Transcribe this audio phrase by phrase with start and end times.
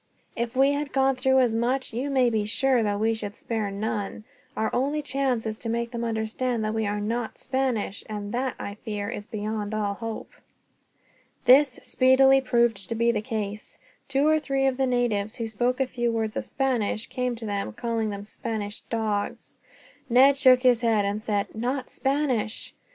[0.35, 3.69] If we had gone through as much, you may be sure that we should spare
[3.69, 4.23] none.
[4.57, 8.55] Our only chance is to make them understand that we are not Spanish; and that,
[8.57, 10.31] I fear, is beyond all hope."
[11.45, 13.77] This speedily proved to be the case.
[14.07, 17.45] Two or three of the natives who spoke a few words of Spanish came to
[17.45, 19.57] them, calling them Spanish dogs.
[20.09, 22.73] Ned shook his head and said, "Not Spanish."